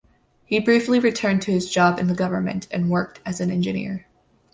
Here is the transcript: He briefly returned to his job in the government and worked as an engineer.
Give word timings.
He 0.45 0.59
briefly 0.59 0.97
returned 0.99 1.43
to 1.43 1.51
his 1.51 1.69
job 1.71 1.99
in 1.99 2.07
the 2.07 2.15
government 2.15 2.67
and 2.71 2.89
worked 2.89 3.19
as 3.23 3.39
an 3.39 3.51
engineer. 3.51 4.07